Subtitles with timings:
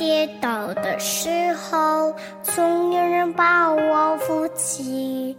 [0.00, 5.36] 跌倒的时候，总有人把我扶起；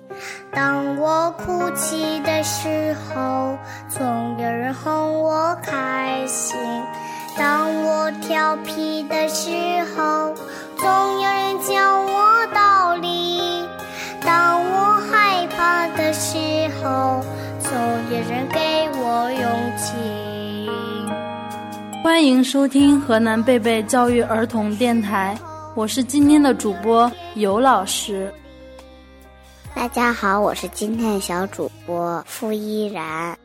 [0.54, 3.58] 当我哭泣的时候，
[3.90, 6.56] 总有人哄我开心；
[7.36, 9.50] 当我调皮的时
[9.96, 10.32] 候，
[22.22, 25.36] 欢迎收听河南贝贝教育儿童电台，
[25.74, 28.32] 我是今天的主播尤老师。
[29.74, 33.36] 大家好，我是今天的小主播付依然。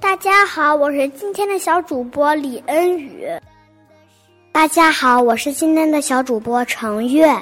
[0.00, 3.28] 大家好，我是今天的小主播李恩宇。
[4.50, 7.38] 大家好，我是今天的小主播程月。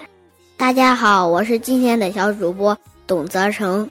[0.56, 3.88] 大家好，我是今天的小主播董泽成。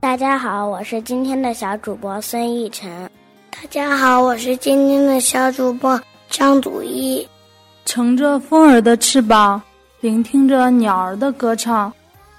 [0.00, 3.10] 大家好，我是今天的小主播孙逸晨。
[3.58, 7.26] 大家好，我是今天的小主播张祖一。
[7.86, 9.60] 乘着风儿的翅膀，
[10.00, 11.90] 聆听着鸟儿的歌唱，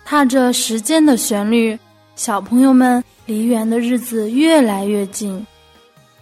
[0.05, 1.77] 踏着时间的旋律，
[2.15, 5.45] 小朋友们离园的日子越来越近。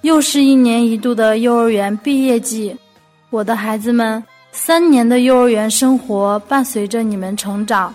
[0.01, 2.75] 又是一年一度的幼儿园毕业季，
[3.31, 4.23] 我的孩子们，
[4.53, 7.93] 三年的幼儿园生活伴随着你们成长，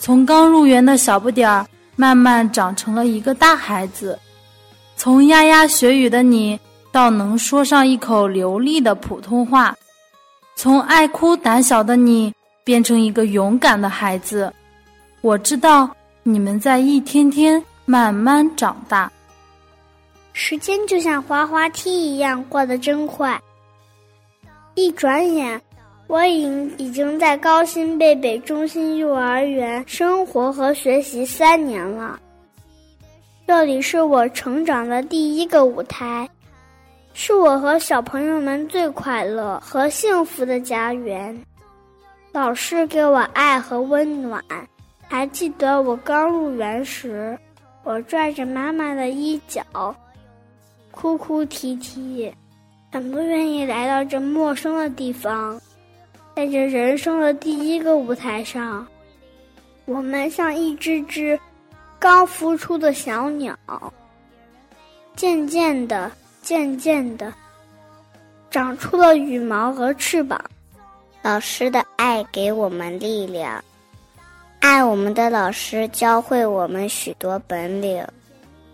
[0.00, 4.18] 从刚入园的小不点儿，慢慢长成了一个大孩子。
[5.02, 6.56] 从牙牙学语的你，
[6.92, 9.74] 到能说上一口流利的普通话；
[10.54, 14.54] 从爱哭胆小的你，变成一个勇敢的孩子。
[15.20, 15.90] 我知道
[16.22, 19.10] 你们在一天天慢慢长大。
[20.34, 23.42] 时间就像滑滑梯一样过得真快，
[24.76, 25.60] 一转眼，
[26.06, 26.42] 我已
[26.78, 32.20] 已经在高新贝贝中心幼儿园生活和学习三年了。
[33.54, 36.26] 这里是我成长的第一个舞台，
[37.12, 41.38] 是我和小朋友们最快乐和幸福的家园。
[42.32, 44.42] 老师给我爱和温暖。
[45.06, 47.38] 还记得我刚入园时，
[47.84, 49.62] 我拽着妈妈的衣角，
[50.90, 52.32] 哭哭啼啼，
[52.90, 55.60] 很不愿意来到这陌生的地方。
[56.34, 58.86] 在这人生的第一个舞台上，
[59.84, 61.38] 我们像一只只。
[62.02, 63.56] 刚孵出的小鸟，
[65.14, 66.10] 渐渐的、
[66.42, 67.32] 渐渐的，
[68.50, 70.44] 长出了羽毛和翅膀。
[71.22, 73.62] 老师的爱给我们力量，
[74.58, 78.04] 爱我们的老师教会我们许多本领，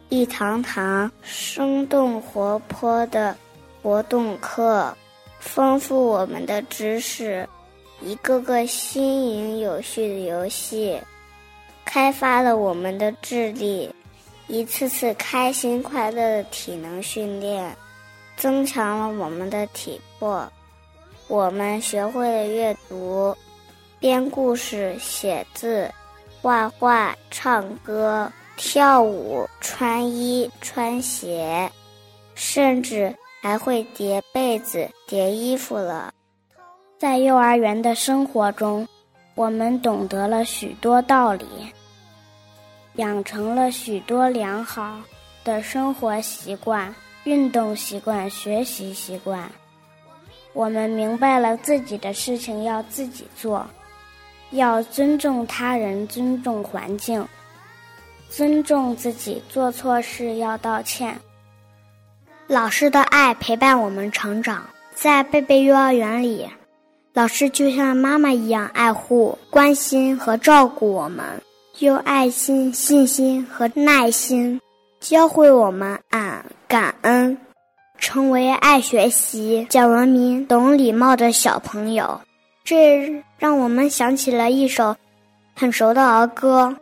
[0.09, 3.37] 一堂堂生动活泼的
[3.83, 4.97] 活动课，
[5.39, 7.47] 丰富我们的知识；
[8.01, 10.99] 一个个新颖有趣的游戏。
[11.91, 13.91] 开发了我们的智力，
[14.47, 17.75] 一次次开心快乐的体能训练，
[18.37, 20.47] 增强了我们的体魄。
[21.29, 23.35] 我们学会了阅读、
[23.99, 25.91] 编故事、写字、
[26.43, 31.73] 画画、唱歌、跳舞、穿衣、穿鞋，
[32.35, 36.13] 甚至还会叠被子、叠衣服了。
[36.99, 38.87] 在幼儿园的生活中，
[39.35, 41.47] 我们懂得了许多道理。
[42.99, 45.01] 养成了许多良好
[45.45, 46.93] 的生活习惯、
[47.23, 49.49] 运动习惯、学习习惯。
[50.53, 53.65] 我们明白了自己的事情要自己做，
[54.51, 57.25] 要尊重他人、尊重环境、
[58.29, 59.41] 尊重自己。
[59.49, 61.17] 做错事要道歉。
[62.49, 66.49] 老师的爱陪伴我们成长，在贝贝幼儿园里，
[67.13, 71.25] 老师就像妈妈一样爱护、关心和照顾我们。
[71.81, 74.61] 用爱心、信心和耐心
[74.99, 77.39] 教会我们爱、感恩，
[77.99, 82.21] 成为爱学习、讲文明、懂礼貌的小朋友。
[82.65, 84.97] 这让我们想起了一首
[85.55, 86.75] 很熟的儿歌：“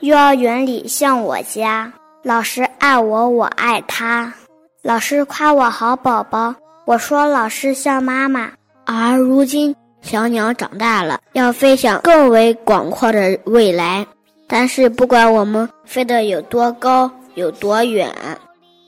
[0.00, 1.92] 幼儿园里像我家，
[2.22, 4.32] 老师爱我，我爱他。
[4.82, 6.54] 老师夸我好宝宝，
[6.86, 8.50] 我说老师像妈妈。
[8.86, 14.06] 而如今，小鸟长大了，要飞向更为广阔的未来。”
[14.48, 18.10] 但是，不管我们飞得有多高、有多远，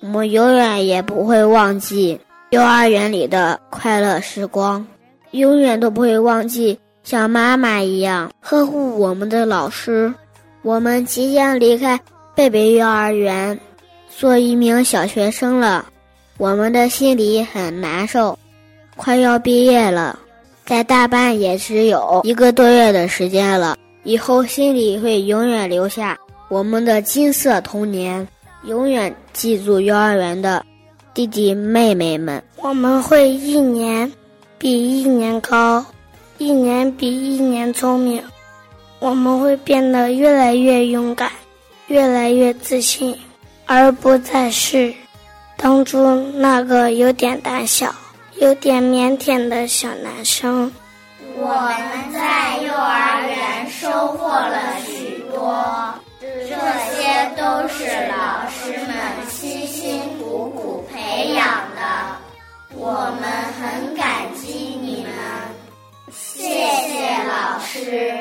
[0.01, 2.19] 我们永远也不会忘记
[2.49, 4.85] 幼儿园里的快乐时光，
[5.33, 10.13] 永远都不会忘记像妈妈一样呵护我们的老师。
[10.63, 12.01] 我们即将离开
[12.35, 13.61] 贝贝幼儿园，
[14.09, 15.85] 做一名小学生了，
[16.39, 18.39] 我们的心里很难受。
[18.97, 20.19] 快要毕业了，
[20.65, 23.77] 在大班也只有一个多月的时间了。
[24.03, 26.19] 以后心里会永远留下
[26.49, 28.27] 我们的金色童年，
[28.65, 30.65] 永远记住幼儿园的
[31.15, 32.43] 弟弟妹妹们。
[32.57, 34.11] 我们会一年
[34.59, 35.85] 比一年高，
[36.39, 38.23] 一年比一年聪明。
[38.99, 41.31] 我们会变得越来越勇敢，
[41.87, 43.17] 越来越自信，
[43.65, 44.93] 而不再是
[45.57, 47.95] 当初那个有点胆小、
[48.37, 50.71] 有点腼腆的小男生。
[51.37, 53.10] 我们在幼儿园
[53.91, 54.57] 收获了
[54.87, 55.53] 许多，
[56.21, 58.95] 这些都是老师们
[59.29, 61.45] 辛辛苦苦培养
[61.75, 61.83] 的，
[62.77, 63.29] 我们
[63.59, 65.13] 很感激你们，
[66.13, 68.15] 谢谢老师，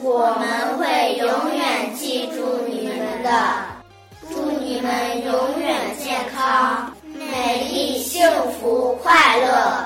[0.00, 3.28] 我们会永远记住你们的，
[4.30, 8.22] 祝你们永远健康、美丽、幸
[8.52, 9.84] 福、快乐。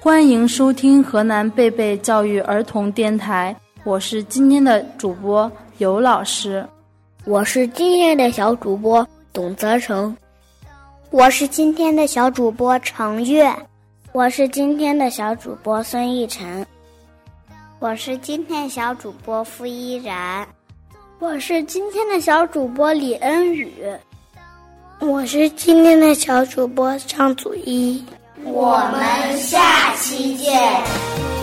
[0.00, 6.66] 欢迎收听河南贝贝教育儿童电台，我是今天的主播尤老师，
[7.24, 10.14] 我是今天的小主播董泽成，
[11.10, 13.50] 我是今天的小主播程月，
[14.12, 16.66] 我是今天的小主播孙逸晨，
[17.78, 20.46] 我是今天小主播付依然，
[21.18, 23.72] 我是今天的小主播李恩宇，
[25.00, 28.04] 我是今天的小主播张祖一。
[28.44, 31.37] 我们下期见。